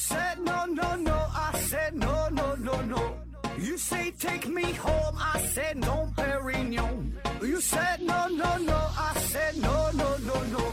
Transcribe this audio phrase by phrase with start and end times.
[0.00, 1.12] said no, no, no.
[1.12, 3.18] I said no, no, no, no.
[3.58, 5.16] You say take me home.
[5.18, 7.12] I said no, Perignon.
[7.42, 8.78] You said no, no, no.
[8.96, 10.72] I said no, no, no, no.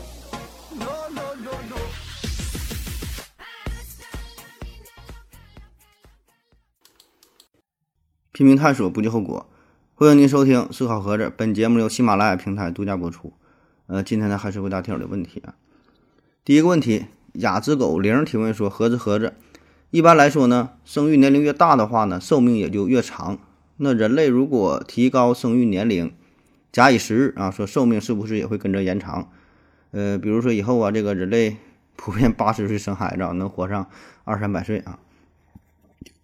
[0.79, 1.77] No, no, no, no.
[8.31, 9.49] 拼命探索，不计后果。
[9.93, 13.33] 欢迎您收听《思考盒子》，本节目由喜马拉雅平台独家播出。
[13.87, 15.55] 呃，今天呢，还是回答听友的问题啊。
[16.45, 17.07] 第一个问题，
[17.37, 19.33] 雅之狗零提问说：盒子盒子，
[19.91, 23.37] 一般来说呢，生育年龄越大的话呢，寿命也就越长。
[23.77, 26.11] 那人类如果提高生育年龄，
[26.71, 29.29] 假以时日啊，说寿命是不是也会跟着延长？
[29.91, 31.57] 呃，比如说以后啊，这个人类
[31.95, 33.87] 普遍 八十岁生孩子，能活上
[34.23, 34.97] 二三百岁啊。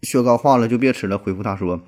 [0.02, 1.18] 雪糕化了就别吃了。
[1.18, 1.82] 回复他说。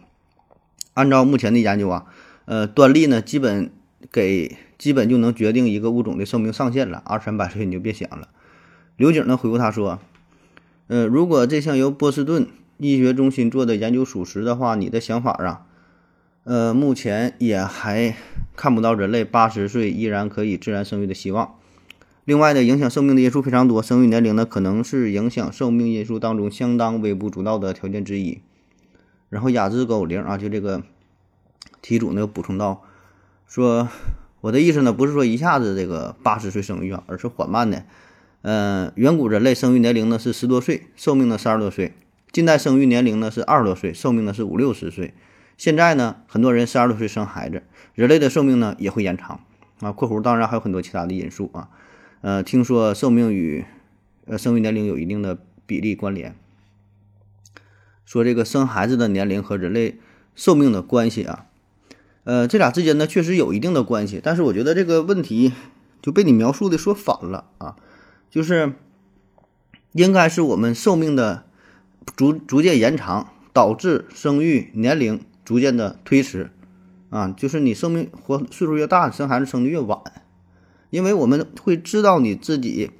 [0.93, 2.05] 按照目前的研究啊，
[2.45, 3.69] 呃，端粒呢，基本
[4.11, 8.29] 给基本就能决定一个物种的寿命上限了，二三百岁你就别想了。
[8.97, 9.99] 刘景呢回复他说，
[10.87, 15.65] 呃，如果这项由波士顿医学中心做的研究属实的话，你的想法啊，
[16.45, 18.15] 呃，目前也还
[18.55, 21.55] 看不到人类八十岁依然可以自然生育的希望。
[22.23, 28.39] 另外呢，影响寿命的因素非常多，生育年龄呢可能是影响寿命因素当中相当微不足道的条件之一。
[29.27, 30.83] 然后雅致狗零啊，就这个
[31.81, 32.81] 题主呢又补充到，
[33.45, 33.89] 说
[34.39, 37.83] 我的意思呢不是说一下子这个八十岁生育啊，而是缓慢的。
[38.47, 41.93] 嗯，远古人类生育年龄呢是十多岁，寿命呢三十多岁；
[42.31, 45.15] 近代生育年龄呢是二十多岁，寿命呢是五六十岁。
[45.57, 47.63] 现在呢，很多人三十多岁生孩子，
[47.95, 49.39] 人类的寿命呢也会延长
[49.79, 49.91] 啊。
[49.91, 51.69] 括弧当然还有很多其他的因素啊。
[52.21, 53.65] 呃，听说寿命与
[54.27, 56.35] 呃生育年龄有一定的比例关联。
[58.05, 59.97] 说这个生孩子的年龄和人类
[60.35, 61.47] 寿命的关系啊，
[62.25, 65.51] 呃，这俩之间呢确实有一定的关系，但是我觉得这个问题
[66.03, 67.75] 就被你描述的说反了啊，
[68.35, 68.73] 就是
[69.93, 71.45] 应该是我们寿命的
[72.17, 76.51] 逐逐渐延长，导致生育年龄逐渐的推迟
[77.09, 80.01] 啊，就是你寿命活岁数越大，生孩子生的越晚，
[80.89, 82.91] 因为我们会知道你自己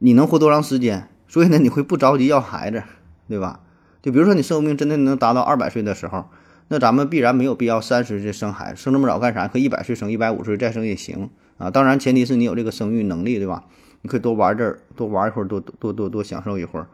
[0.00, 2.82] 你能活多长时间，所以呢你会不着急要孩子，
[3.26, 3.60] 对吧？
[4.02, 6.28] 就比如说你寿命真的能达到二百岁的时候，
[6.68, 9.48] 那咱们必然没有必要三十岁生孩子，生这么早干啥？
[9.48, 11.70] 可一百岁生，一百五十岁再生也行啊。
[11.70, 13.64] 当然前提是你有这个生育能力，对吧？
[14.02, 16.86] 你可以多玩这儿，多玩一会儿，多多多多享受一会儿。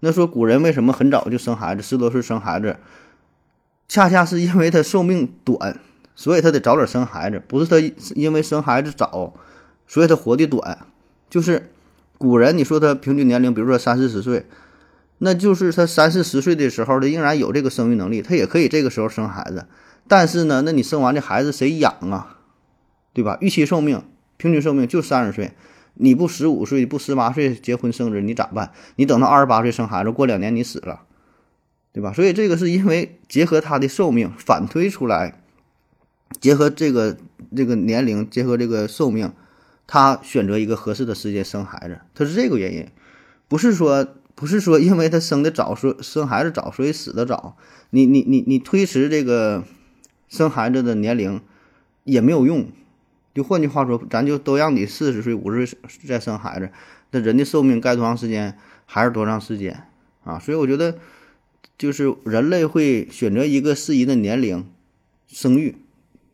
[0.00, 2.76] 那说古人为什么很早就生孩子，十多岁生孩子，
[3.88, 5.78] 恰恰是因为他寿命短，
[6.14, 7.78] 所以他得早点生孩子，不是他
[8.14, 9.34] 因为生孩子早，
[9.86, 10.78] 所以他活的短。
[11.28, 11.70] 就是
[12.18, 14.46] 古人，你说他平均年龄，比如说三四十岁。
[15.22, 19.66] 那就是他三四十岁的时候，他仍然有这个生育能力，他也可以这个时候生孩子。
[20.08, 22.38] 但是呢，那你生完这孩子谁养啊？
[23.12, 23.36] 对吧？
[23.42, 24.02] 预期寿命、
[24.38, 25.52] 平均寿命就三十岁，
[25.94, 28.72] 你不十五岁、不十八岁结婚生子，你咋办？
[28.96, 31.02] 你等到二十八岁生孩子，过两年你死了，
[31.92, 32.12] 对吧？
[32.12, 35.40] 所以这个是因为结合他的寿命反推出来，
[36.40, 37.16] 结合这个
[37.56, 39.32] 这个年龄，结合这个寿命，
[39.86, 42.86] 他选择一个合适的时间生孩子，他是这个原因，
[43.48, 44.08] 不是说。
[44.32, 47.58] 不是说因为他生的早，说生孩子早，所以死的早。
[47.90, 49.64] 你你你你推迟这个
[50.30, 51.42] 生孩子的年龄
[52.04, 52.68] 也没有用。
[53.34, 56.70] 就换句话说，咱就都让你四十岁、五十岁再生孩子，
[57.12, 59.84] 那人的寿命该多长时间还是多长时间
[60.24, 60.38] 啊？
[60.38, 60.98] 所以我觉得，
[61.78, 64.66] 就是人类会选择一个适宜的年龄
[65.28, 65.76] 生育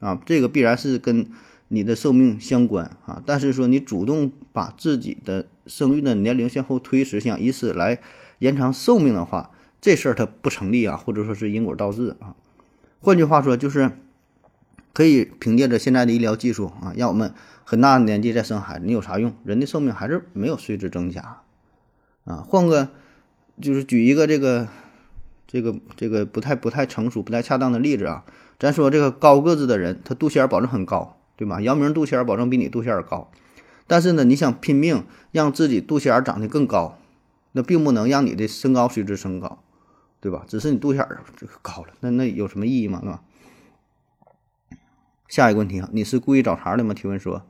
[0.01, 1.27] 啊，这个必然是跟
[1.69, 3.23] 你的寿命相关啊。
[3.27, 7.99] 但是说你主动把自己的生育的年龄向后推迟，想以此来
[8.39, 12.35] 延长寿命的话，这事儿它不成立啊，或者说是因果倒置啊。
[13.01, 13.91] 换句话说，就是
[14.97, 17.35] 可以凭借着现在的医疗技术啊，让我们
[17.65, 19.35] 很大的年纪再生孩子，你有啥用？
[19.45, 21.43] 人的寿命还是没有随之增加
[22.25, 22.37] 啊。
[22.49, 22.89] 换个，
[23.61, 24.69] 就是举一个这个
[25.47, 28.25] 这个这个不太不太成熟、不太恰当的例子啊。
[28.59, 31.61] 咱说这个高个子的人，他肚脐眼保证很高，对吧？
[31.61, 33.31] 姚明肚脐眼保证比你肚脐眼高。
[33.87, 36.97] 但是呢，你想拼命让自己肚脐眼长得更高，
[37.53, 39.63] 那并不能让你的身高随之升高，
[40.23, 40.47] 对吧？
[40.49, 41.07] 只是你肚脐眼
[41.61, 43.01] 高了，那那有什么意义吗？
[43.03, 43.21] 是吧？
[45.29, 46.95] 下一个问题啊，你是故意找茬的吗？
[46.95, 47.43] 提问说，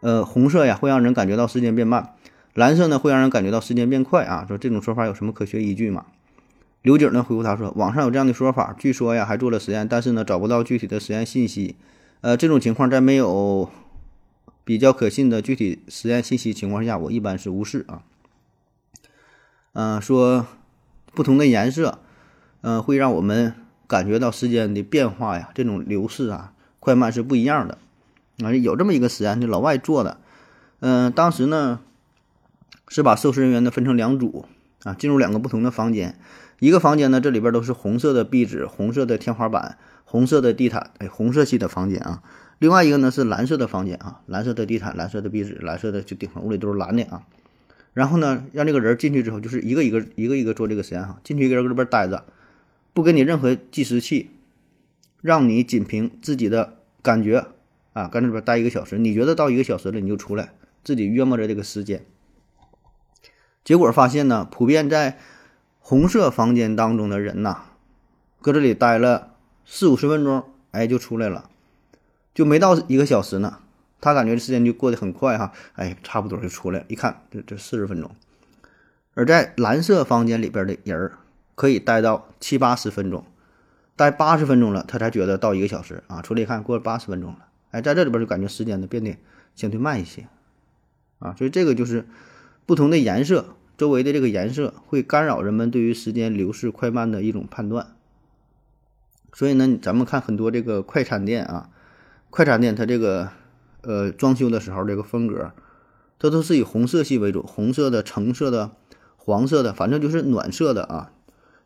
[0.00, 2.14] 呃，红色呀会让人感觉到时间变慢，
[2.54, 4.44] 蓝色呢会让人感觉到时间变快啊。
[4.46, 6.06] 说这种说法有什么科学依据吗？
[6.82, 11.76] 刘景呢回复他说，网上有这样的说法，据说呀还做了实验，但是呢找不到具体的实验信息。
[12.20, 13.70] 呃，这种情况在没有。
[14.64, 18.02] 比较可信的具体实验信息情况下，我一般是无视啊。
[19.74, 20.44] 嗯，说
[21.14, 22.00] 不同的颜色，
[22.62, 23.54] 嗯，会让我们
[23.86, 26.52] 感觉到时间的变化呀，这种流逝啊，
[26.86, 27.78] 快慢是不一样的。
[28.44, 30.18] 啊，有这么一个实验，就老外做的。
[30.78, 31.80] 嗯，当时呢
[32.86, 34.46] 是把受试人员呢分成两组，
[34.84, 36.16] 啊，进入两个不同的房间，
[36.60, 42.22] 一个房间呢，这里边都是红色的壁纸、红色的天花板、红色的地毯，哎，红色系的房间啊。
[42.60, 47.24] 另外一个呢是蓝色的房间啊，蓝色的地毯、蓝色的壁纸、蓝色的就顶层，屋里都是蓝的啊。
[47.94, 52.22] 然后呢，让这个人进去之后，就是一个一个一个一个做这个实验哈，进去一个人搁这边待着，
[52.94, 54.30] 不给你任何计时器，
[55.26, 57.46] 让你仅凭自己的感觉
[57.94, 60.52] 啊，搁这边待一个小时，你觉得到一个小时了，你就出来，
[60.84, 62.06] 自己约摸着这个时间。
[63.64, 65.18] 结果发现呢，普遍在
[65.80, 67.62] 红色房间当中的人呐，
[68.40, 69.34] 搁这里待了
[69.64, 71.50] 四五十分钟，哎，就出来了。
[72.32, 73.58] 就没到一个小时呢，
[74.00, 76.86] 他感觉时间就过得很快哈，哎，差不多就出来了。
[76.88, 78.08] 一看，这这四十分钟。
[79.14, 81.18] 而在蓝色房间里边的人儿
[81.54, 83.24] 可以待到七八十分钟，
[83.96, 86.20] 待八十分钟了，他才觉得到一个小时啊。
[86.20, 89.16] 出来一看，过了八十分钟了，哎，在这里边就感觉时间呢变得
[89.54, 90.28] 相对慢一些
[91.18, 91.34] 啊。
[91.36, 92.06] 所以这个就是
[92.66, 97.94] 不同的颜色，周围的这个颜色会干扰人们对于时间流逝快慢的一种判断。
[99.32, 101.70] 所以呢，咱们看很多这个快餐店啊。
[102.28, 103.30] 快餐店它这个
[103.80, 105.52] 呃装修的时候这个风格，
[106.18, 108.72] 它都是以红色系为主，红色的、橙色的、
[109.16, 111.12] 黄色的，反正就是暖色的啊。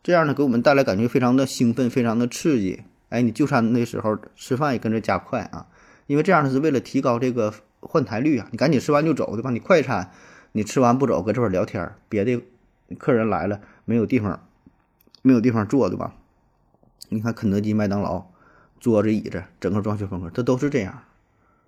[0.02, 2.82] 这样呢，给我们带来感觉非常的兴奋，非常的刺激。
[3.08, 5.66] 哎，你就餐那时候吃饭也跟着加快啊，
[6.06, 8.48] 因为这样呢是为了提高这个换台率啊。
[8.50, 9.50] 你赶紧吃完就走，对吧？
[9.50, 10.10] 你快餐
[10.52, 12.42] 你吃完不走，搁这会儿聊天，别的
[12.98, 14.46] 客人来了没有地方，
[15.22, 16.14] 没有地方坐，对吧？
[17.08, 18.30] 你看肯德基、麦当劳。
[18.80, 21.02] 桌子椅子，整个装修风格，它都是这样，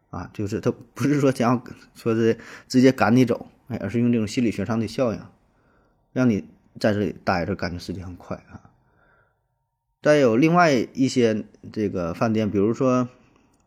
[0.09, 1.63] 啊，就是它不是说想要
[1.95, 5.21] 说是直接赶你走，哎，而是用这种心理学上的效应，
[6.15, 8.71] 让你在这里待着，感觉时间很快啊。
[10.03, 13.09] 再有另外一些这个饭店，比如说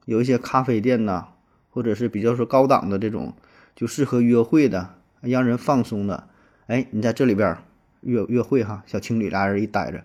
[0.05, 1.27] 有一些咖啡店呐，
[1.69, 3.33] 或者是比较说高档的这种，
[3.75, 6.27] 就适合约会的，让人放松的，
[6.67, 7.57] 哎，你在这里边
[8.01, 10.03] 约约会哈，小情侣俩人一待着，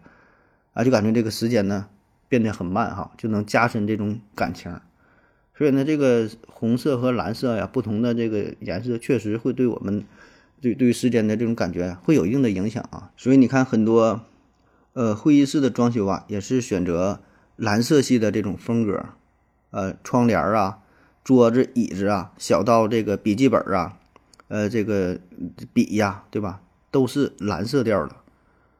[0.72, 1.88] 啊，就感觉这个时间呢。
[2.30, 4.80] 变得很慢哈，就能加深这种感情。
[5.52, 10.04] 所以呢，这个红色和蓝色呀，不同的这个颜色确实会对我们
[10.60, 13.10] 对对于时间的这种感觉会有一定的影响啊。
[13.16, 14.20] 所以你看很多
[14.92, 17.20] 呃会议室的装修啊，也是选择
[17.56, 19.06] 蓝色系的这种风格，
[19.70, 20.78] 呃窗帘啊、
[21.24, 23.98] 桌子椅子啊，小到这个笔记本啊，
[24.48, 25.18] 呃这个
[25.72, 26.60] 笔呀，对吧，
[26.90, 28.16] 都是蓝色调的。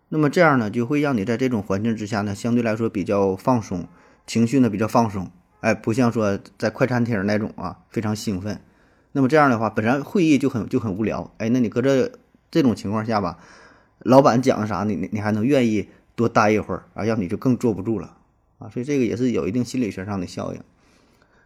[0.08, 3.86] 那么这样呢，就会让你在这种环境之下呢，相对来说比较放松，
[4.26, 5.30] 情绪呢比较放松，
[5.60, 8.60] 哎，不像说在快餐厅那种啊，非常兴奋。
[9.12, 12.12] 那么这样的话，本身会议就很就很无聊，哎，那你搁这
[12.50, 13.38] 这种情况下吧，
[13.98, 18.16] 老板讲啥，你你你还能愿意多待一会儿啊，让你就更坐不住了
[18.58, 20.60] 啊，所以这个也是有一定心理学上的效应。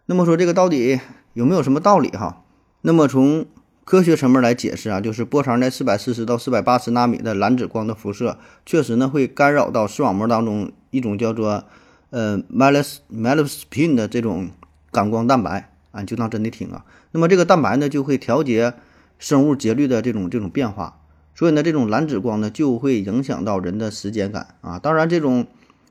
[0.06, 1.00] 那么说这个到底
[1.32, 2.43] 有没有什么道理哈？
[2.82, 3.46] 那么从
[3.84, 11.64] 科学层面来解释啊，就是波长在四百四十到四百八十纳米的蓝紫光的辐射，确实呢会干扰到视网膜当中一种叫做
[12.11, 14.50] 呃 melas melaspin 的这种
[14.90, 16.85] 感光蛋白啊，就当真的听啊。
[17.12, 18.75] 那么这个蛋白呢就会调节
[19.19, 21.00] 生物节律的这种这种变化，
[21.35, 24.79] 所以呢这种蓝紫光呢就会影响到人的时间感啊。
[24.79, 25.46] 当然这种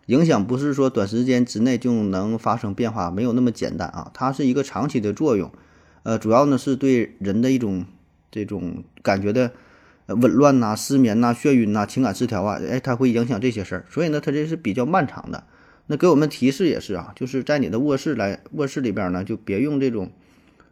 [0.07, 5.49] 影响不是说短时间之内就能发生变化，没有那么简单啊，它是一个长期的作用。
[6.03, 7.85] 呃，主要呢是对人的一种
[8.29, 9.51] 这种感觉的
[10.07, 15.45] 紊乱呐、失眠呐、眩晕呐、情感失调啊，哎，它会影响这些事儿，所以呢，它这是比较漫长的。
[15.87, 20.11] 那给我们提示也是啊，就是在你的卧室来卧室里边呢，就别用这种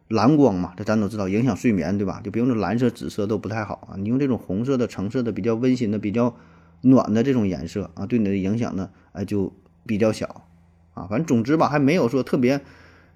[0.07, 2.21] 蓝光嘛，这咱都知道影响睡眠，对吧？
[2.23, 6.35] 就别用这蓝色、紫色都不太好啊，你用这种红色的、橙色的，比较温馨的、比较
[6.81, 9.53] 暖的这种颜色啊，对你的影响呢，哎，就
[9.85, 10.45] 比较小
[10.93, 11.07] 啊。
[11.09, 12.61] 反正总之吧，还没有说特别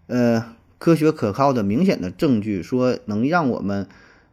[0.07, 0.55] 呃。
[0.77, 3.87] 科学可靠的明显的证据说能让我们，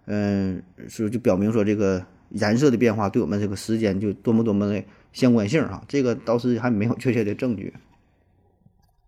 [0.07, 7.75] 嗯，说就表明说这个颜色的变化对我们这个时间就多么多么的相关性啊，这个倒是还没有 确切的证据。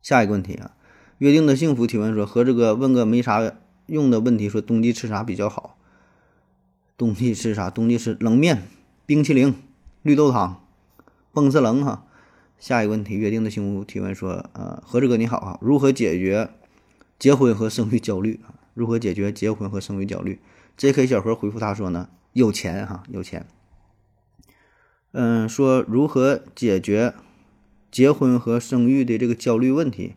[0.03, 0.73] 下一个问题啊，
[1.19, 3.55] 约定的幸福提问说和这个问个没啥
[3.87, 5.77] 用的问题，说冬季吃啥比较好？
[6.97, 7.71] 冬季吃啥？
[7.71, 8.63] 冬季吃冷面、
[9.07, 9.55] 冰淇淋、
[10.03, 10.63] 绿豆汤、
[11.33, 12.05] 蹦次冷哈。
[12.59, 16.51] 下一个问题，约定的幸福提问说，呃，何志哥你好啊，如何解决？
[17.19, 18.55] 结婚和生育焦虑啊？
[18.75, 20.41] 如何解决结婚和生育焦虑
[20.77, 21.07] ？J.K.
[21.07, 23.47] 小何回复他说呢：有钱哈，有钱。
[25.17, 27.15] 嗯，说如何解决
[27.93, 30.15] 结婚和生育的这个焦虑问题？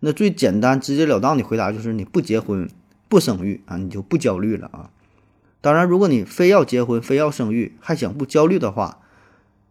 [0.00, 2.66] 那最简单、直截了当的回答就是你不结婚、
[3.08, 4.90] 不生育啊，你就不焦虑了啊。
[5.60, 9.00] 当然，如果你非要结婚、非要生育，还想不焦虑的话，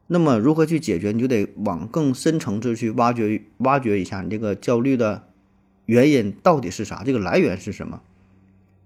[0.05, 1.11] 那么如何去解决？
[1.11, 5.23] 你就得往更深层次去挖掘、挖掘一下你这个焦虑的。
[5.87, 7.01] 原因到底是啥？
[7.03, 8.01] 这个来源是什么？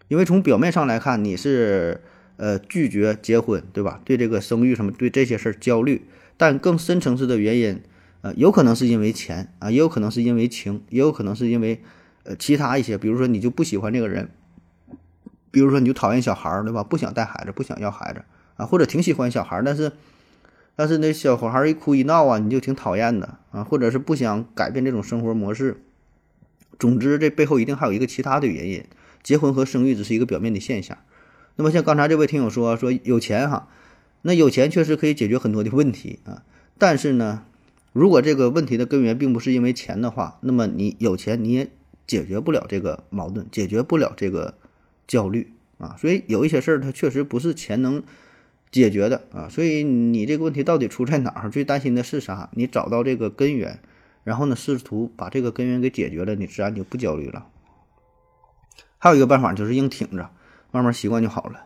[0.08, 2.02] 因为从表面上来看，你是
[2.42, 4.02] 呃拒绝结婚，对吧？
[4.04, 6.02] 对这个生育什么，对这些事儿焦虑。
[6.38, 7.80] 但更深层次的原因，
[8.22, 11.84] 呃，有可能是因为钱啊，也有可能是因为情，也有可能是因为
[12.24, 14.32] 呃其他一些，比如说你就不喜欢这个人，
[15.52, 16.84] 比如说你就讨厌小孩儿，对吧？
[16.84, 18.24] 不想带孩子，不想要孩子
[18.58, 19.92] 啊，或者挺喜欢小孩儿，但是
[20.76, 25.84] 但是那小孩儿一哭一闹啊，你就挺讨厌的啊，或者是不想改变这种生活模式。
[26.80, 28.84] 总之，这背后一定还有一个其他的原因。
[29.22, 30.98] 结婚和生育只是一个表面的现象。
[31.56, 33.68] 那么像刚才这位听友说说有钱哈，
[34.22, 36.44] 那有钱确实可以解决很多的问题啊。
[36.78, 37.44] 但是呢，
[37.94, 41.70] 如果这个问题的根源并不是因为钱的话，那么你有钱你也
[42.08, 44.56] 解决不了这个矛盾，解决不了这个
[45.08, 45.96] 焦虑啊。
[46.00, 48.02] 所以有一些事儿它确实不是钱能
[48.72, 49.48] 解决的啊。
[49.50, 51.50] 所以你这个问题到底出在哪儿？
[51.50, 52.50] 最担心的是啥？
[52.54, 53.80] 你找到这个根源。
[54.24, 57.48] 然后呢，试图把这个根源给解决了，你自然就不焦虑了。
[59.00, 60.30] 还有一个办法就是硬挺着，
[60.72, 61.66] 慢慢习惯就好了。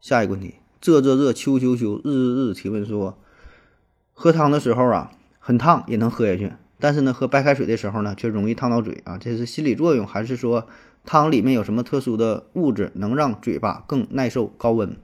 [0.00, 3.18] 下一个问题，这这这秋秋秋日日日提问说，
[4.14, 10.68] 喝汤的时候啊，很烫也能喝下去，但是呢，喝白开水的时候呢，却容易烫到嘴啊，这是心理作用，还是说
[11.04, 14.96] 汤里面有什么特殊的物质能让嘴巴更耐受高温？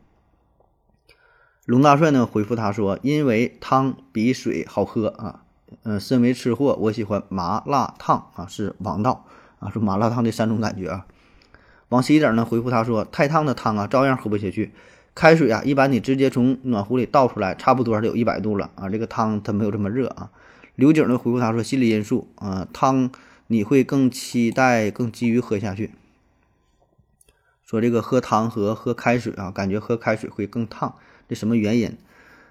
[1.67, 5.41] 龙大帅呢回复他说，因为汤比水好喝啊。
[5.83, 9.27] 嗯，身为吃货，我喜欢麻辣烫啊，是王道
[9.59, 11.07] 啊，说麻辣烫的三种感觉啊。
[11.95, 14.73] 往西一点呢，回复他说，太烫的汤啊，照样喝不下去。
[15.15, 20.31] 开水啊，一般你直接从暖壶里倒出来，差不多得有一百度了啊，这个汤它没有这么热啊。
[20.75, 23.13] 刘景呢回复他说，心理因素啊，汤
[23.47, 25.93] 你会更期待、更急于喝下去。
[27.65, 30.97] 说这个喝汤和喝开水啊，感觉喝开水会更烫，
[31.29, 31.97] 这什么原因？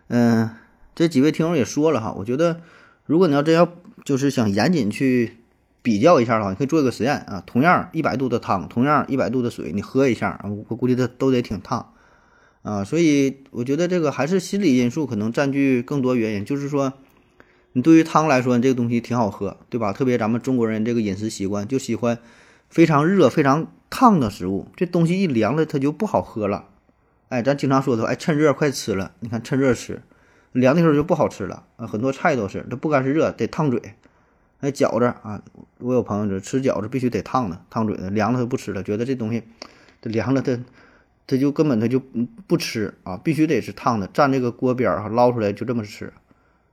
[0.07, 0.51] 嗯，
[0.95, 2.62] 这几位听友也说了哈，我觉得。
[3.05, 3.67] 如果你要真要
[4.05, 5.35] 就是想严谨去
[5.83, 7.43] 比较一下的话，你可以做一个实验啊。
[7.45, 11.93] 同样一百度的汤，同样一百度的水，你喝一下，我估计它都得挺烫
[12.63, 12.83] 啊。
[12.83, 16.45] 所以我觉得这个还是心理因素可能占据更多原因。
[16.45, 16.93] 就是说，
[17.73, 19.93] 你对于汤来说，你这个东西挺好喝，对吧？
[19.93, 22.17] 特别咱们中国人这个饮食习惯就喜欢
[22.69, 24.67] 非常热、非常烫的食物。
[24.75, 26.69] 这东西一凉了，它就不好喝了。
[27.27, 29.11] 哎，咱经常说的，哎，趁热快吃了。
[29.19, 30.01] 你看，趁热吃。
[30.53, 33.81] 凉的时候就不好吃了啊，很多菜都是，它不干是热，得烫嘴。
[34.63, 35.43] 哎，饺子啊，
[35.79, 39.43] 我有朋友就吃饺子必须得烫的，烫嘴的，凉了他不吃了，觉得这东西
[40.01, 40.58] 这凉了他
[41.27, 42.01] 他就根本他就
[42.48, 46.13] 不吃啊，必须得是烫的，蘸这个锅边儿哈捞出来就这么吃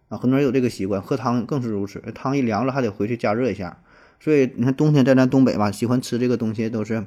[0.09, 0.16] 啊。
[0.16, 3.78] 很多人有这个习惯，喝汤更是如此，汤一凉了还得回去加热一下。
[4.20, 7.04] 所以你看冬天在咱东北吧，喜欢吃这个东西都是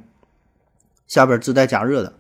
[1.07, 2.13] 下边自带加热的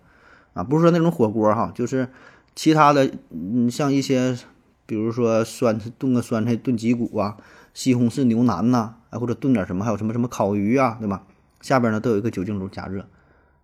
[0.53, 2.07] 啊，不是说那种火锅哈，就是。
[2.55, 4.37] 其他的，嗯，像一些，
[4.85, 7.35] 比如说酸炖个酸菜炖脊骨啊，
[7.73, 11.23] 西红柿牛腩呐，哎，或者炖点什么，还有什么什么烤鱼啊，对吧？
[11.61, 13.05] 下边呢都有一个酒精炉加热，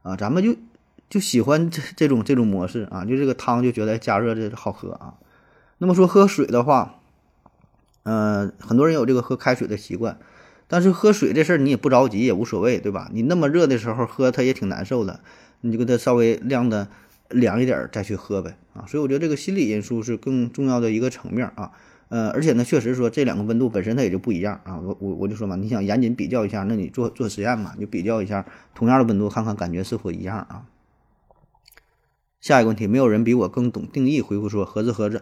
[0.04, 0.56] 啊，咱们就
[1.10, 5.16] 就喜欢这这种这种模式啊，就这个汤就觉得加热这好喝啊。
[5.78, 6.96] 那么说喝水的话，
[8.04, 10.18] 嗯，很多人有这个喝开水的习惯，
[10.68, 13.10] 但是喝水这事儿你也不着急也无所谓，对吧？
[13.14, 15.20] 你那么热的时候喝它也挺难受的，
[15.62, 16.88] 你就给它稍微晾的。
[17.32, 21.74] 凉一点再去喝呗啊，所以我觉得这个心理因素是更重要的一个层面啊，
[22.10, 30.66] 呃，而且呢，确实说这两个温度本身它也就不一样啊，我我我就说嘛，你想严谨比较一下，那你做做实验嘛，你比较一下同样的温度，看看感觉是否一样啊。
[32.42, 35.22] 下一个问题，没有人比我更懂定义，回复说盒子盒子，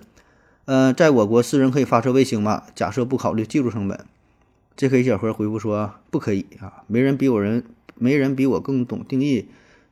[0.66, 2.64] 呃，在我国私人可以发射卫星吗？
[2.74, 4.06] 假设不考虑技术成本，
[4.76, 7.66] 这可以小盒回复说不可以啊，没人比我人，
[7.96, 9.48] 没人比我更懂定义。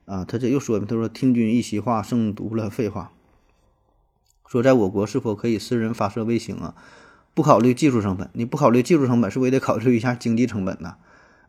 [0.06, 3.12] 啊，他这又说他说听君一席话，胜读了废话。
[4.48, 6.76] 说在我国是否可以私人发射卫星啊？
[7.34, 10.96] 不考虑技术成本，你不考虑技术成本，是不是也得考虑一下经济成本呢？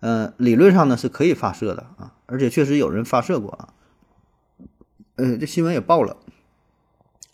[0.00, 3.68] 呃，理论上呢是可以发射的啊，而且确实有人发射过啊。
[5.14, 6.16] 呃，这新闻也报了，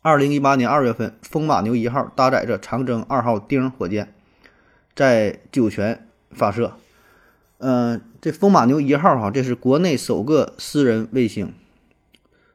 [0.02, 4.14] 二零一八年二月份，风马牛一号搭载着长征二号丁火箭，
[4.94, 6.74] 在酒泉发射。
[7.58, 11.54] 嗯，这风马牛一号哈，这是国内首个私人卫星，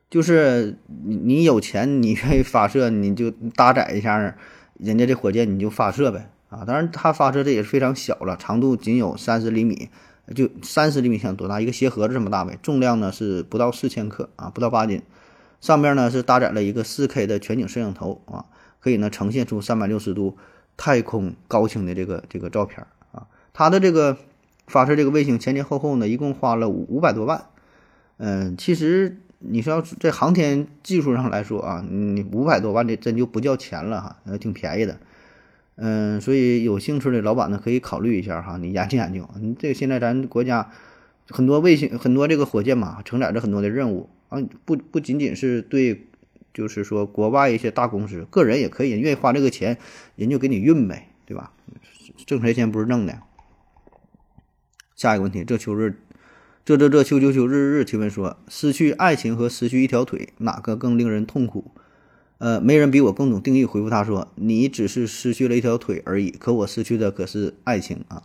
[0.10, 4.36] 就是你你有钱，你愿意发射，你就搭载一下
[4.78, 6.64] 人家这火箭，你就发射呗啊！
[6.66, 9.90] 当然，它发射的也是非常小了，长度仅有三十厘米，
[10.36, 11.60] 就三十厘米像多大？
[11.60, 15.02] 一个鞋盒子这么大呗，重量呢是不到四千克啊，不到八斤。
[15.62, 18.46] 上边呢是搭载了一个四 K 的全景摄像头啊，
[18.80, 20.38] 可以呢呈现出三百六十度
[20.78, 24.18] 太空高清的这个这个照片啊，它的这个。
[24.70, 27.46] 发射这个卫星前前后后呢，一共花了五五百多万。
[28.18, 35.00] 嗯，其实你说要在航天技术上来说啊，你五百多万的真就不叫钱了哈，呃，挺便宜的。
[35.75, 39.29] 嗯，所以有兴趣的老板呢，可以考虑一下哈，你研究研究。
[39.39, 40.72] 你这个现在咱国家
[41.29, 46.08] 很多卫星、很多这个火箭嘛，承载着很多的任务啊，不不仅仅是对，
[46.53, 49.77] 就是说国外一些大公司，个人也可以，愿意花这个钱，
[50.15, 51.53] 人就给你运呗，对吧？
[52.25, 53.20] 挣谁钱不是挣的？
[54.96, 56.00] 下一个问题，这秋日，
[56.67, 61.71] 这这这秋秋秋日日提问说，失去爱情和失去一条腿，哪个更令人痛苦？
[62.39, 63.63] 呃，没人比我更懂定义。
[63.63, 68.24] 回复他说，你只是失去了一条腿而已，可我失去的可是爱情啊。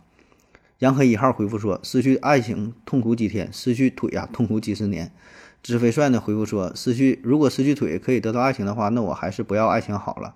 [0.79, 5.13] 杨黑一号回复说，失去爱情痛苦几天，失去腿呀痛苦几十年。
[5.61, 10.35] 知飞帅呢回复说，失去如果失去腿可以得到爱情的话，那我还是不要爱情好了。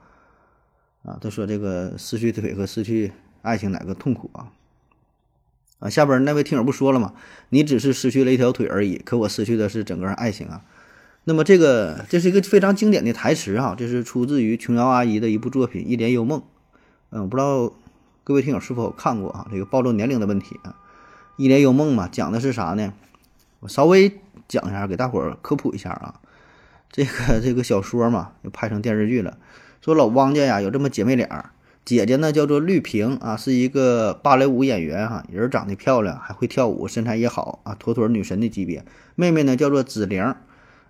[1.04, 3.12] 啊，他说这个失去腿和失去
[3.42, 4.54] 爱情哪个痛苦啊？
[5.80, 7.14] 啊，下边那位听友不说了吗？
[7.50, 10.64] 你只是失去了一条腿而已，可我失去的是整个爱情啊。
[11.26, 16.40] 那么这个这是一个非常经典的台词哈，这是出自于琼瑶阿姨的一部作品《一帘幽梦》。
[17.12, 17.72] 嗯，我不知道
[18.24, 19.48] 各位听友是否看过啊？
[19.52, 20.72] 这个暴露年龄的问题啊，
[21.36, 22.94] 《一帘幽梦》嘛，讲的是啥呢？
[23.60, 26.16] 我稍微讲一下，给大伙儿科普一下啊。
[26.90, 29.38] 这个这个小说嘛，就拍成电视剧了。
[29.82, 31.52] 说老汪家呀有这么姐妹俩。
[31.88, 38.84] 姐姐呢叫做绿萍啊，是一个芭蕾舞演员哈，人长得漂亮，还会跳舞，身材也好啊，妥妥女神的级别。
[39.16, 40.36] 妹妹呢叫做紫菱，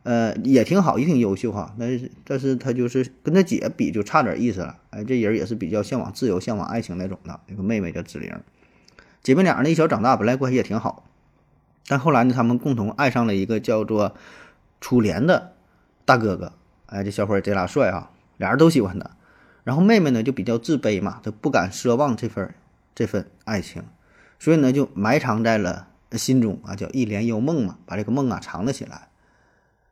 [0.02, 1.76] 呃，也挺好，也挺优秀哈。
[1.78, 4.78] 但是但是她就是跟她姐比就差点意思了。
[4.90, 7.40] 哎，这人也是比较向往自由、向往爱情那种的。
[7.46, 8.34] 那个妹妹叫紫菱，
[9.22, 11.04] 姐妹俩呢一小长大，本来关系也挺好，
[11.88, 14.16] 但后来呢，他们共同爱上了一个叫做
[14.82, 15.54] 楚莲的
[16.06, 16.54] 大哥哥。
[16.88, 19.12] 哎，这小伙贼拉帅啊，俩人都喜欢他。
[19.68, 22.56] 然后妹妹呢就比较自卑嘛，她不敢奢望这份
[22.96, 23.84] 这份爱情，
[24.40, 29.10] 所以呢就埋藏在了心中啊，叫一帘幽梦嘛，把这个梦啊藏了起来。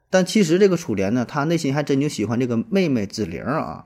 [0.09, 3.85] 但其实这个楚莲呢，她内心还真就喜欢这个妹妹紫菱啊。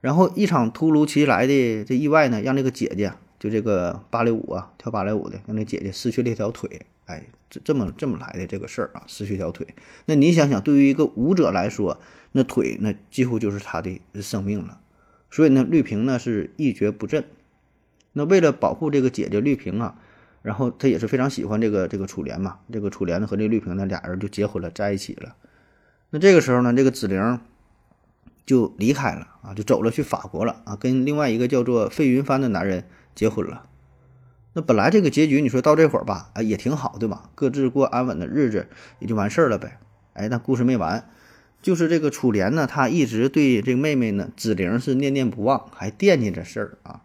[0.00, 6.86] 然后一场突如其来的这意外呢，让这个姐姐就这个芭蕾舞啊，跳芭蕾舞的，让那姐姐失去了一条腿。
[7.04, 9.66] 哎，这这么这么来的这个事儿啊，失去一条腿。
[10.06, 12.00] 那你想想，对于一个舞者来说，
[12.32, 14.80] 那腿那几乎就是他的生命了。
[15.34, 17.24] 所以呢，绿萍呢是一蹶不振。
[18.12, 19.96] 那为了保护这个姐姐绿萍啊，
[20.42, 22.60] 然后他也是非常喜欢这个这个楚莲嘛。
[22.72, 25.34] 这个楚莲呢和这绿萍呢俩人就结婚了，在一起了。
[26.10, 27.40] 那这个时候呢，这个紫菱
[28.46, 32.84] 就离开了啊，就走了去法国了啊，跟另外一个叫做费云帆的男人
[33.16, 33.66] 结婚了。
[34.52, 37.28] 那本来这个结局你说到这会儿吧，啊也挺好，对吧？
[37.34, 38.68] 各自过安稳的日子
[39.00, 39.80] 也就完事儿了呗。
[40.12, 41.10] 哎，但故事没完。
[41.64, 47.00] 就是这个楚莲呢，她一直对这个妹妹呢紫菱是念念不忘，还惦记着事儿啊。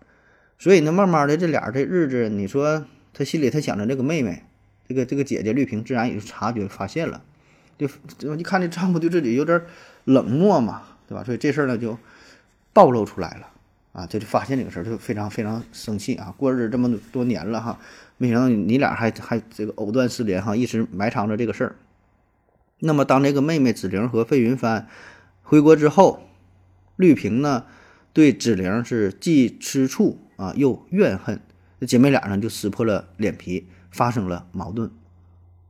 [0.57, 4.43] 所以呢，慢慢的这俩这日子，你说他心里他想着这个妹妹，
[4.85, 7.21] 这个这个姐姐绿萍自然也就察觉发现了，
[7.77, 9.61] 就就一看这丈夫对自己有点
[10.03, 11.23] 冷漠嘛，对吧？
[11.23, 11.97] 所以这事儿呢就
[12.73, 13.47] 暴露出来了
[13.93, 16.35] 啊，这就发现这个事儿，就非常非常生气啊。
[16.35, 17.79] 过日子这么多年了哈，
[18.17, 21.75] 没想到你俩还还这个藕断丝连哈，一直埋藏着这个事儿。
[22.79, 24.87] 那么，当这个妹妹紫菱和费云帆
[25.43, 26.21] 回国之后，
[26.95, 27.65] 绿萍呢
[28.13, 31.41] 对紫菱是既吃醋啊又怨恨，
[31.79, 34.89] 这姐妹俩呢就撕破了脸皮，发生了矛盾。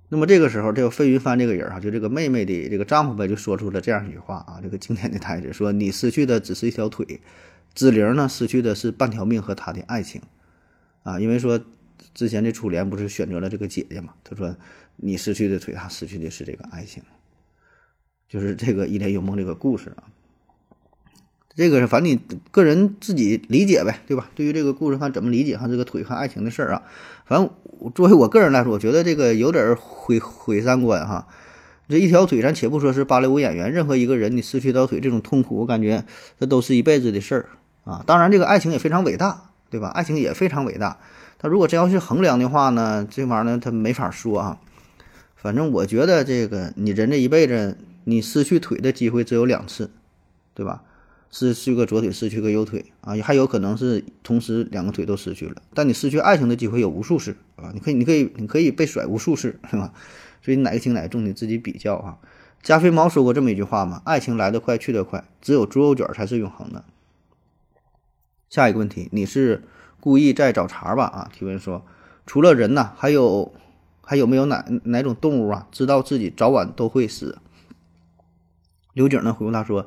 [0.10, 7.22] 那么这个时候，这个费云帆这个人啊，就这个妹妹的这个丈夫呗，就说出了这样一句话啊，这个经典的台词说：“你失去的只是一条腿，
[7.76, 10.22] 紫菱呢失去的是半条命和她的爱情。”
[11.04, 11.60] 啊，因为说
[12.14, 14.56] 之前的楚莲不是选择了这个姐姐嘛，他说。
[15.02, 17.02] 你失去的腿，他失去的是这个爱情，
[18.28, 20.04] 就是这个《一帘幽梦》这个故事啊。
[21.56, 22.20] 这个是反正你
[22.52, 24.30] 个人自己理解呗，对吧？
[24.36, 26.84] 对于这个故事，看怎么理解，哈这个腿和爱情的事儿啊。
[27.26, 27.50] 反正
[27.96, 31.30] 作为我个人来说，我觉得这个有点毁毁三观哈。
[31.88, 36.04] 这一条腿，咱且不说是芭蕾舞演员，任何一个人你失去一条腿，这种痛苦，我感觉
[36.38, 37.50] 这都是一辈子的事儿
[37.86, 38.04] 啊。
[38.06, 39.88] 当然，这个爱情也非常伟大，对吧？
[39.88, 41.00] 爱情也非常伟大。
[41.40, 44.60] 他如果真要是衡量的话呢，这玩意儿呢，他没法说啊。
[45.36, 49.90] 反正我觉得这个你人这一辈子，你失去腿的机会只有两次，
[50.54, 50.84] 对吧？
[51.32, 55.62] 失去个左腿，失去个右腿啊，还有可能是同时两个腿都失去了。
[55.74, 57.72] 但你失去爱情的机会有无数次啊！
[57.74, 59.94] 你可以，你可以，你可以被甩无数次，是吧？
[60.42, 62.18] 所以哪个轻哪个重，你自己比较啊。
[62.62, 66.84] 加菲猫说过这么一句话嘛：“爱情来得快，去得快，只有猪肉卷才是永恒的。”
[68.50, 69.64] 下一个问题，你是
[70.00, 71.06] 故意在找茬吧？
[71.06, 71.86] 啊，提问说，
[72.26, 73.54] 除了人呢，还有？
[74.02, 77.38] 还有没有哪哪种动物啊，知道自己早晚都会死？
[78.96, 79.86] 刘景呢回复他说：“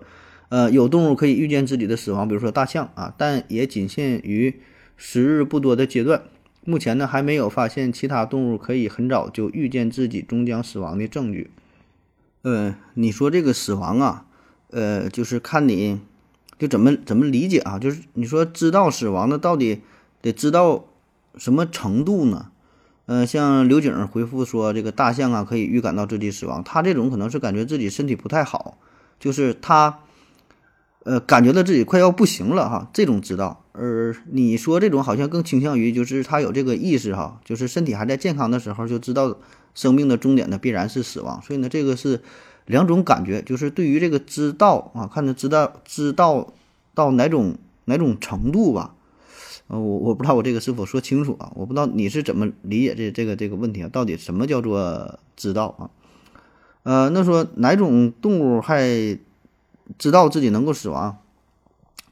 [0.48, 4.60] 呃，有动物可以预见自己的死亡，比如说大象啊，但也仅限于
[4.96, 6.22] 时日不多的阶段。
[6.64, 11.50] 目前呢，还没有发现其他动物可以很早就预见自己终将死亡的证据。
[12.42, 14.26] 呃，你说这个死亡啊，
[14.70, 16.00] 呃，就是看你
[16.60, 17.76] 就怎么怎么理解啊？
[17.80, 19.80] 就是你说知道死亡的到底
[20.22, 20.86] 得知道
[21.36, 22.46] 什么程度呢？”
[23.06, 28.78] 呃，像刘景回复说，这个大象啊可以预感到自己死亡，他这种可能是感觉自己身体不太好，
[29.18, 29.98] 就是他，
[31.02, 33.64] 呃，感觉到自己快要不行了哈，这种知道。
[33.72, 39.36] 而你说这种好像更倾向于就是他有这个意识哈，就是身体还在健康的时候就知道
[39.74, 42.22] 生命的终点呢必然是死亡，所以呢，这个是
[42.66, 46.52] 两种感觉，就是对于这个知道啊，看他知道知道
[46.94, 48.94] 到哪种哪种程度吧。
[49.72, 51.50] 呃，我我不知道我这个是否说清楚啊？
[51.54, 53.88] 我不知道你是怎么理解这这个这个问题啊？
[53.90, 55.90] 到底什么叫做知道啊？
[56.82, 59.18] 呃，那说哪种动物还
[59.96, 61.16] 知道自己能够死亡？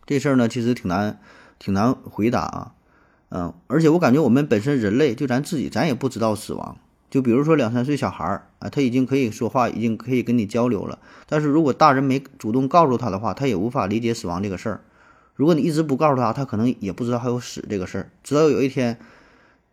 [0.07, 1.21] 这事儿呢，其实挺难
[1.59, 2.73] 挺难回答啊。
[3.29, 6.79] 嗯，而且我感觉我们本身人类就咱自己，咱也不知道死亡。
[7.11, 10.99] 就比如说两三岁小孩儿啊，他已经可以说话，已经可以跟你交流了。
[11.29, 14.81] 但是如果大人没主动告诉他的话，他也无法理解死亡这个事儿。
[15.41, 18.11] 如果你一直不告诉他，他可能也不知道还有死这个事儿。
[18.23, 18.99] 直到有一天，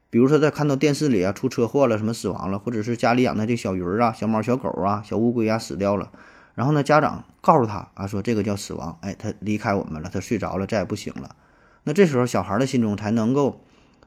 [0.10, 6.10] 比如说在看到电视里啊出车祸了，什么死亡了，或者是家里养的这小鱼儿啊、小猫、小狗啊、小乌龟啊死掉了，
[6.56, 11.36] 然后呢家长告诉他啊说这个叫死亡，哎，他离开我们了，他睡着了，再也不醒了。
[11.84, 13.60] 那这时候小孩的心中才能够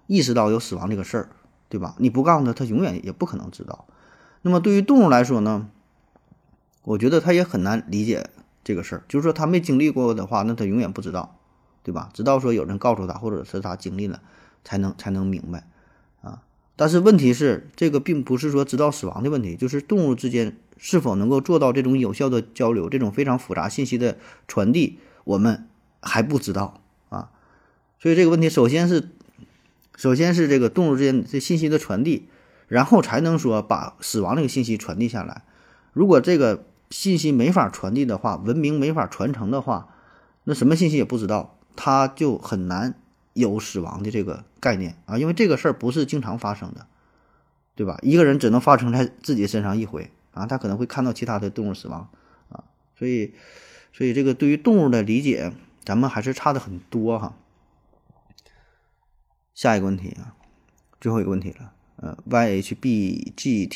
[0.07, 1.29] 意识到有死亡这个事儿，
[1.69, 1.95] 对吧？
[1.99, 3.85] 你不告诉他，他永远也不可能知道。
[4.41, 5.69] 那么对于动物来说呢，
[6.85, 8.31] 我觉得他也很难理解
[8.65, 11.37] 这个事儿，就是说他没经历过的话，那他永远不知道。
[11.91, 12.09] 对吧？
[12.15, 14.21] 直到说有人告诉他，或者是他经历了，
[14.63, 15.67] 才能才能明白
[16.23, 16.41] 啊。
[16.77, 25.67] 但是问题是，这个并不是说知道死亡的问题，就是动物之间是否能够做到这种有效的交流，这种非常复杂信息的传递，我们
[26.01, 27.33] 还不知道啊。
[27.99, 29.09] 所以这个问题，首先是
[29.97, 32.29] 首先是这个动物之间这信息的传递，
[32.69, 35.43] 然后才能说把死亡这个信息传递下来。
[35.93, 39.89] 如果这个信息没法传递的话，文明没法传承的话，
[40.45, 41.59] 那什么信息也不知道。
[41.77, 42.95] 他就很难
[43.33, 46.87] 有死亡的这个概念啊，因为这个事儿不是经常发生的，
[47.75, 47.99] 对吧？
[48.03, 52.09] 一个人只能发生在自己身上一回啊，他可能会看到其他的动物死亡
[52.51, 52.65] 啊，
[52.99, 53.33] 所以，
[53.93, 55.53] 所以这个对于动物的理解，
[55.85, 57.35] 咱们还是差的很多哈。
[59.55, 60.35] 下一个问题啊，
[61.01, 63.69] 最后一个问题了，呃，yhbgtyu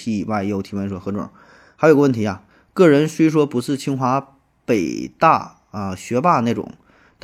[0.63, 1.31] 提问说，何总，
[1.77, 6.73] 还有个问题啊，个人虽说不是清华北大啊学霸那种。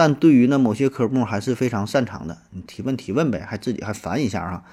[0.00, 4.64] 但对于呢某些科目还是非常擅长的，你提问提问呗，还自己还烦一下啊。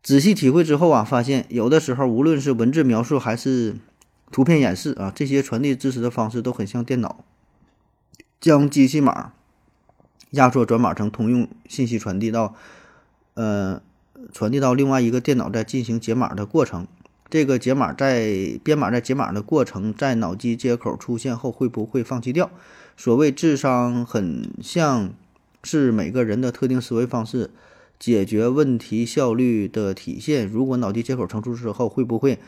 [0.00, 3.74] 仔细体会之后啊，发现有的时候无论是文字描述还是
[4.30, 7.24] 图片演示啊，这些传递知识的方式都很像电脑
[8.40, 9.32] 将机器码
[10.30, 12.54] 压缩转码成通用信息传递到
[13.34, 13.82] 呃
[14.32, 16.86] 传递到另外一个电脑在进行解码的过程。
[17.28, 22.50] 这个解码在编码在解码的过程，在脑机接口出现后会不会放弃掉？
[22.96, 25.12] 所谓智商，很像
[25.64, 27.50] 是每个人的特定思维方式
[27.98, 30.46] 解决问题效率的体现。
[30.46, 32.38] 如果脑机接口成熟之后，会不会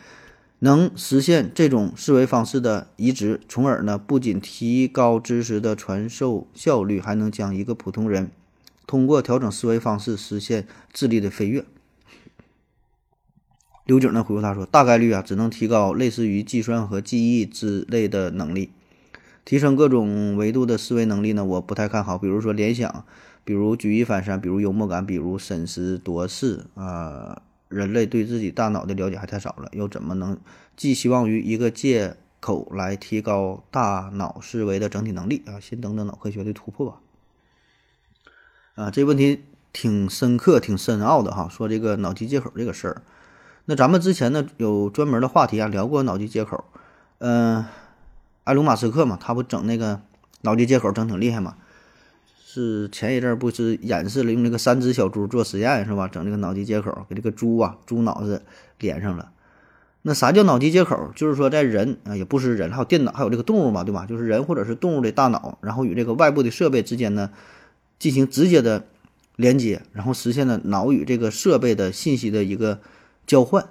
[0.60, 8.30] 能实现这种思维方式的移植，从而呢，不仅提高知识的传授效率，还能将一个普通人
[8.86, 11.64] 通过调整思维方式实现智力的飞跃？
[13.88, 18.70] 刘景呢回复他说：“大概率啊，只能提高类似于计算和记忆之类的能力。”
[19.46, 22.18] 提升各种维度的思维能力呢，我不太看好。
[22.18, 23.06] 比如说联想，
[23.44, 27.40] 比如举一反三，比如幽默感，比如审时度势啊。
[27.68, 30.38] 人类对自己大脑的了解还太少了，又怎么能
[30.74, 35.60] 寄希望于一个借口来提高大脑思维的整体能力啊？
[35.60, 37.00] 先等等脑科学的突破吧。
[38.74, 41.48] 啊，这问题挺深刻、挺深奥的哈。
[41.48, 43.02] 说这个脑机接口这个事儿，
[43.70, 46.64] 那咱们之前呢有专门的话题啊，聊过脑机接口，
[47.18, 47.66] 嗯。
[48.44, 50.00] 埃隆·马斯克嘛，他不整那个
[50.40, 51.56] 脑机接口整挺厉害嘛？
[52.46, 56.08] 是前一阵不是演示了用那个三只小猪做实验是吧？
[56.08, 58.40] 整这个脑机接口给这个猪啊猪脑子
[58.78, 59.32] 连上了。
[60.00, 61.12] 那啥叫脑机接口？
[61.14, 64.06] 就是说在人啊，也不是人，还有电脑，还有这个动物嘛，对吧？
[64.06, 67.30] 就是人或者是动物的大脑，然后与这个外部的设备之间呢
[67.98, 68.86] 进行直接的
[69.36, 72.80] 连接，然后实现了脑与这个设备的信息的一个
[73.28, 73.68] 交换。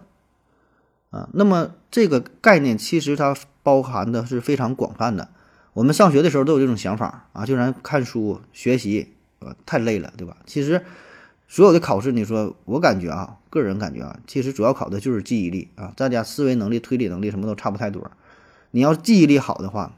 [1.09, 5.29] 啊，那么这个概念其实它包含的是非常广泛的。
[5.73, 10.37] 我们上学的时候都有这种想法啊，就咱看书学习，啊，太累了，对吧？
[10.45, 10.83] 其实
[11.47, 18.11] 所有的考试，你说我感觉啊，个人感觉啊，其实主要考的就是记忆力啊，大家思维能力、推理能力什么都差不太多。
[18.71, 19.93] 你要记忆力好的话，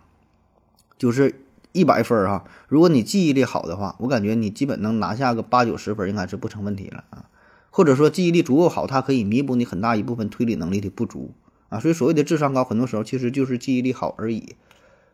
[0.98, 1.42] 就是
[1.72, 2.44] 一百分啊。
[2.68, 7.26] 如果你记忆力好的话，我感觉你基本能拿下个八九十分，应该是不成问题了啊。
[7.72, 11.34] 或者说记忆力足够好，它可以弥补你很大一部分推理能力的不足
[11.70, 11.80] 啊。
[11.80, 14.56] 所以所谓的智商高，很多时候其实就是记忆力好而已，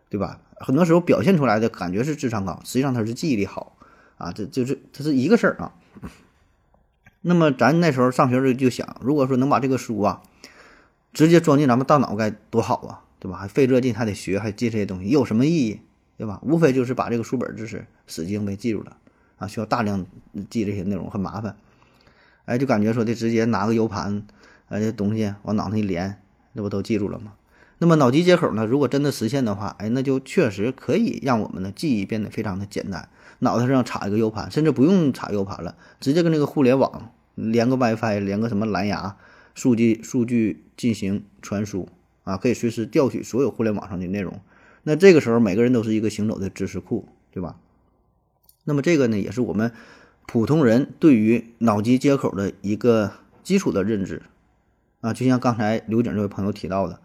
[0.10, 0.40] 对吧？
[0.58, 3.76] 很多时候表现出来的感觉是智商高，实际上它是记忆力好
[4.18, 4.32] 啊。
[4.32, 5.74] 这就是它是一个事儿啊。
[7.22, 10.22] 那么咱那时候上学时就想，如果说能把这个书啊
[11.12, 13.38] 直接装进咱们大脑该多好啊，对吧？
[13.38, 15.82] 还费这劲还得学，还记这些东西，有什么意义？
[16.18, 16.40] 对吧？
[16.44, 18.96] 无非就是把这个书本知识死记硬背记住了
[19.38, 20.06] 啊，需要大量
[20.50, 21.58] 记这些内容，很麻烦。
[22.46, 24.26] 哎，就感觉说的直接拿个 U 盘，
[24.70, 26.22] 哎，这东西往脑袋一连，
[26.54, 27.34] 那不都记住了吗？
[27.78, 28.66] 那么脑机接口呢？
[28.66, 33.10] 如果真的实现的话，哎，那就确实可以让我们的记忆变得非常的简单。
[33.40, 39.18] 脑袋上插一个 U 盘，甚至不用插 U 盘了，直接跟那个互联网连个 WiFi，连个什么蓝牙，
[39.54, 41.90] 数据数据进行传输
[42.24, 44.40] 啊，可以随时调取所有互联网上的内容。
[44.84, 47.58] 那这个时候，每个人都是一个行走的知识库，对吧？
[48.64, 49.74] 那么这个呢，也是我们
[50.26, 53.12] 普通人对于脑机接口的一个
[53.44, 54.22] 基础的认知
[55.02, 55.14] 啊。
[55.14, 57.00] 就像刚才刘景这位朋友提到的，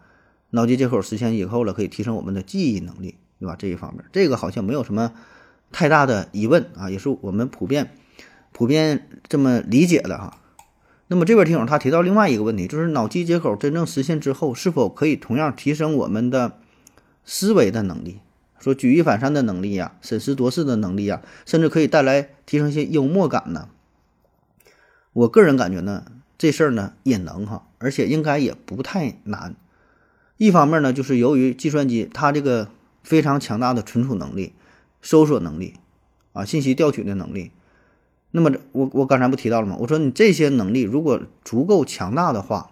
[0.51, 3.55] 脑机接口实现以后了，可以提升我们的记忆能力，对吧？
[3.57, 5.13] 这一方面，这个好像没有什么
[5.71, 7.91] 太大的疑问啊，也是我们普遍
[8.51, 10.37] 普遍这么理解的哈。
[11.07, 16.57] 那么这边听友他提到另外一个问题，就是脑机接口真正实现之后，是否可以同样提升我们的？
[17.23, 18.19] 思维的能力，
[18.61, 23.67] 说举一反三的能力呀，审时度势的能力呀，甚至可以带来提升一些幽默感呢。
[25.13, 26.05] 我个人感觉呢，
[26.37, 29.55] 这事儿呢也能哈，而且应该也不太难。
[30.37, 32.69] 一方面呢，就是由于计算机它这个
[33.03, 34.53] 非常强大的存储能力、
[35.01, 35.73] 搜索能力
[36.33, 37.51] 啊、信息调取的能力。
[38.31, 39.75] 那么我我刚才不提到了吗？
[39.79, 42.71] 我说你这些能力如果足够强大的话，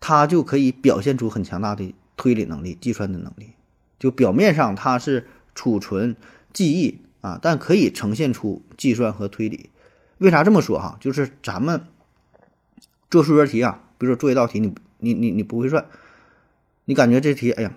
[0.00, 1.94] 它就可以表现出很强大的。
[2.14, 3.54] 推理能力、计算的能力，
[4.02, 6.16] 就表面上它是储存
[6.52, 9.70] 记忆啊，但可以呈现出计算和推理。
[10.18, 10.96] 为啥这么说哈？
[10.98, 11.84] 就是咱们
[13.08, 15.86] 做数学题啊，比如说做一道题，你你你你不会算，
[16.86, 17.72] 你感觉这题，哎呀，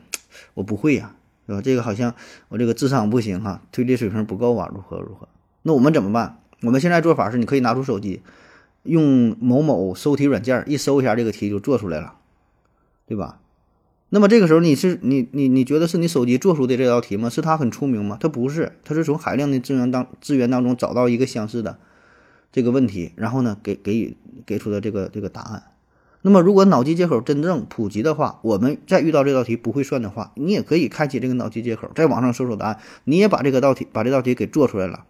[0.56, 1.62] 我不会呀，对吧？
[1.62, 2.16] 这个好像
[2.48, 5.28] 我这个智商不行哈，推理水平不够啊，如何如何？
[5.62, 6.42] 那我们怎么办？
[6.62, 8.24] 我们现在做法是，你可以拿出手机，
[8.82, 12.16] 用某某搜题软件一搜一下，这个题就做出来了，
[13.06, 13.38] 对吧？
[14.16, 17.30] 那么这个时候，你是你你你觉得是你手机做出的这道题吗？
[17.30, 18.18] 是它很出名吗？
[18.18, 21.78] 它不是，它是从海量的资源当资源当中找到一个相似的
[22.54, 25.64] 这个问题，然后呢，给给予给出的这个这个答案。
[26.22, 35.04] 那么，如果脑机接口真正普及的话，我们再遇到这道题不会算的话，你也可以开启这个脑机接口，在网上搜索答案，你也把这个道题把这道题给做出来了，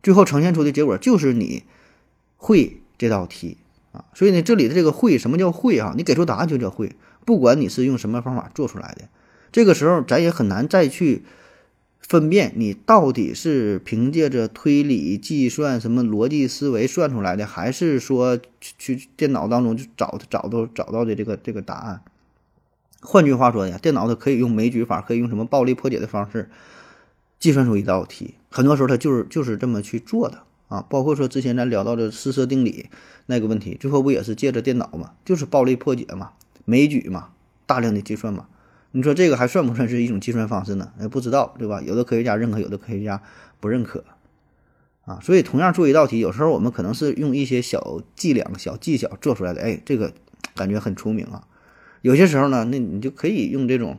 [0.00, 1.64] 最后呈现出的结果就是你
[2.36, 3.56] 会这道题
[3.90, 4.04] 啊。
[4.14, 5.92] 所以呢，这里的这个会，什么叫会啊？
[5.96, 6.92] 你给出答案就叫会。
[7.28, 9.06] 不管你是用什么方法做出来的，
[9.52, 11.24] 这个时候咱也很难再去
[12.00, 22.00] 分辨你到底是凭借着推理、计算、什么逻辑思维算出来的，还是说去去电脑当中去找找到找到的这个这个答案。
[23.02, 26.48] 换句话说呀，电脑它可以用枚举法，可以用什么暴力破解的方式
[27.38, 28.36] 计算出一道题。
[28.50, 30.82] 很多时候它就是就是这么去做的啊。
[30.88, 32.88] 包括说之前咱聊到的四色定理
[33.26, 36.30] 那个问题，最后不也是借着电脑嘛，就是暴力破解嘛。
[36.68, 37.30] 枚举嘛，
[37.64, 38.46] 大量的计算嘛，
[38.90, 40.92] 你说这个还算不算是一种计算方式呢？
[41.00, 41.80] 哎，不知道，对吧？
[41.80, 43.22] 有的科学家认可，有的科学家
[43.58, 44.04] 不认可，
[45.06, 50.12] 啊，所以同样做一道题，有时候我们可能是用一些小伎俩、小技巧做出来的，哎，这个
[50.54, 51.46] 感觉很出名啊。
[52.02, 53.98] 有些时候呢，那你就可以用这种，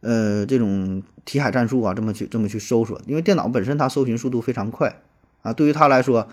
[0.00, 5.00] 呃，这种题海战术啊，这么去这么去搜索，因为电脑本身它搜寻速度非常快
[5.42, 6.28] 啊，对于它来说。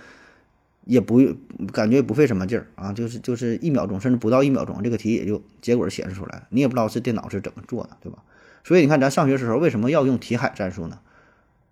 [0.85, 1.21] 也不
[1.73, 6.47] 感觉不费什么劲儿啊，就是就是一秒钟，甚至不到一秒钟，这个题也就结果显示出来。
[6.49, 8.19] 你也不知道是电脑是怎么做的，对吧？
[8.63, 10.99] 所以你看，咱上学时候为什么要用题海战术呢？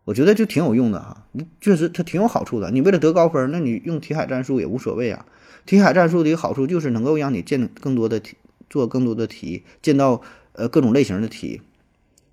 [0.06, 1.26] 我觉得就挺有用的哈，
[1.62, 2.72] 确实它挺有好处的。
[2.72, 5.26] 你为了得高分，那你用题海战术也无所谓啊。
[5.66, 8.36] 题海战术的一个好处就是能够让你见更多的题，
[8.70, 10.22] 做更多的题，见到
[10.52, 11.62] 呃各种类型的题。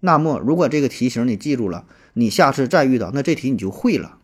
[0.00, 4.18] 那么如果这个题型你记住了，你下次再遇到那这题你就会了。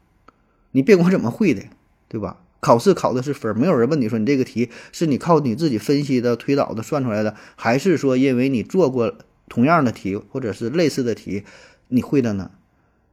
[0.72, 1.62] 你别管怎么会的，
[2.08, 2.38] 对吧？
[2.60, 9.14] 考试考的是分，没有人问你说你这个题是你靠你自己分析的、推导的算出来的，还是说因为你做过
[9.48, 11.44] 同样的题或者是类似的题，
[11.88, 12.50] 你会的呢？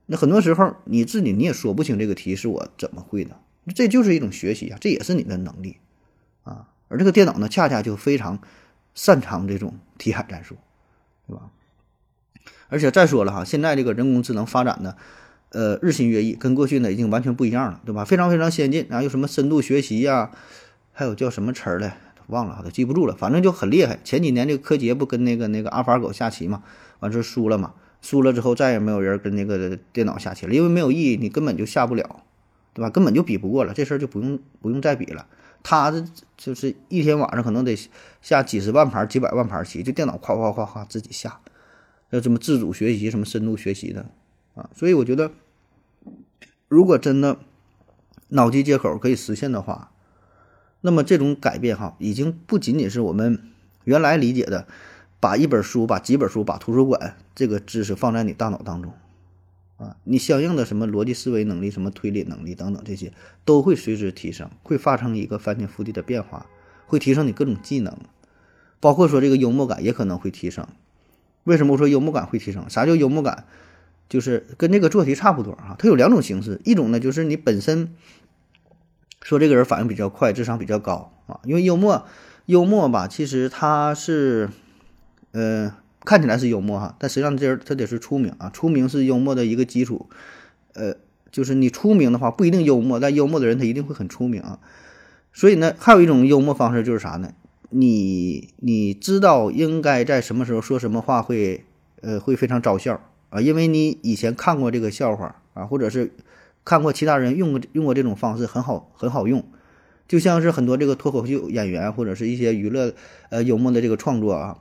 [0.08, 3.40] 那很多时候你自己你也说不清这个题是我怎么会的，
[3.76, 5.78] 这就是一种学习啊，这也是你的能力
[6.44, 6.70] 啊。
[6.88, 8.40] 而这个电脑呢，恰恰就非常
[8.96, 10.56] 擅长这种题海战术，
[11.28, 11.52] 对吧？
[12.70, 14.98] 而且再说了哈，现在这个人工智能发展的。
[15.54, 18.04] 呃，日新月异，跟过去呢已经完全不一样了，对吧？
[18.04, 20.32] 非常非常先进，然后有什么深度学习呀，
[20.92, 23.16] 还有叫什么词儿来，忘了，都记不住了。
[23.16, 24.00] 反正就很厉害。
[24.04, 26.64] 前几年这个柯洁不跟那个那个阿法狗下棋嘛，
[27.02, 32.24] 完事输了嘛，输了之后再也没有人跟那个电脑下棋了，因为没有意义，你根本就下不了，
[32.74, 32.90] 对吧？
[32.90, 35.28] 根本就比不过了，这事儿就不用不用再比了。
[35.62, 36.04] 他这
[36.36, 37.78] 就是一天晚上可能得
[38.24, 41.40] 下几十万盘、几百万盘棋，就电脑夸夸夸夸自己下，
[42.10, 44.04] 要这么自主学习、什么深度学习的
[44.56, 45.30] 啊，所以我觉得。
[46.74, 47.38] 如果真的
[48.30, 49.92] 脑机接口可以实现的话，
[50.82, 53.40] 那么这种改变哈，已经不仅仅是我们
[53.84, 54.66] 原来理解的，
[55.20, 58.92] 把一本书、把几本书、把图书馆这个知识放在你大脑当中，
[59.78, 63.14] 啊，你相应的什么逻辑思维能力、什么推理能力等等这些
[63.46, 66.48] 都会随之提升，会发生一个翻天覆地的变化，
[66.88, 67.96] 会提升你各种技能，
[68.80, 70.68] 包括说这个幽默感也可能会提升。
[71.44, 72.68] 为什么说幽默感会提升？
[72.68, 73.46] 啥叫幽默感？
[74.14, 77.96] 就是跟这个做题差不多啊，它有两种形式，一种呢就是你本身。
[79.26, 82.06] 说这个人反应比较快，智商比较高啊，因为幽默，
[82.46, 84.50] 幽默吧，其实他是，
[85.32, 85.74] 呃，
[86.04, 90.10] 看起来是幽默哈，但实际上这人他得是出名啊，出名是幽默的一个基础，
[90.74, 90.98] 呃，
[91.32, 94.60] 就是你出名的话不一定幽默，但幽默的人他一定会很出名啊。
[95.32, 97.32] 所以呢，还有一种幽默方式就是啥呢？
[97.70, 101.64] 你你知道应该在什么时候说什么话会，
[102.02, 103.02] 呃，会非常招笑
[103.34, 106.12] 啊，因为你以前看过这个笑话啊，或者是。
[106.66, 109.44] 看过其他人用过用过这种方式很好很好用，
[110.08, 112.94] 就像是很多这个脱口秀演员或者是一些娱乐
[113.32, 114.60] 呃幽默的这个创作啊，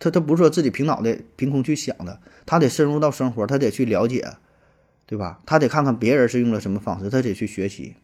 [0.00, 4.34] 他他不是说自己凭脑袋凭空去想的，他得深入到生活，他得去了解，
[5.06, 5.38] 对吧？
[5.46, 7.94] 他得看看别人是用了什么方式，他得去学习。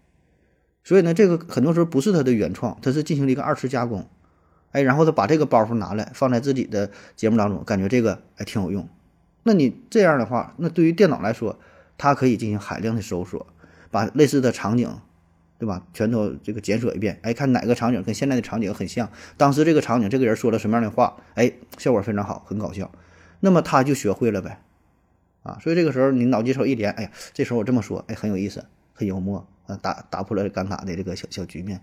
[0.84, 4.08] 所以呢，这个很多时候不是他的原创，他是进行了一个二次加工，
[4.70, 8.88] 哎，然后他把这个包袱拿来放在自己的节目当中，感觉这个还挺有用。
[9.48, 11.58] 那你这样的话，那对于电脑来说。
[12.00, 13.44] 它可以进行海量的搜索，
[13.90, 14.88] 把类似的场景，
[15.58, 15.84] 对吧？
[15.92, 22.88] 全都这个检索一遍，哎，看哪个场景跟现在的场景很像，当时这个场景这个人说了什么样的话，哎，效果非常好，很搞笑，
[23.40, 24.62] 那么他就学会了呗，
[25.42, 31.80] 啊，所以这个时候你脑机手一连，哎呀，这时候我这么说，哎，很有意思，很幽默，啊，打打破了尴尬的这个小小局面，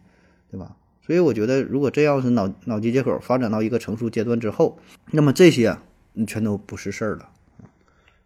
[0.50, 0.78] 对吧？
[1.06, 4.80] 所以我觉得，如果这样是脑脑机接口发展到一个成熟阶段之后，
[5.12, 5.78] 那么这些
[6.14, 7.32] 你全都不是事儿了。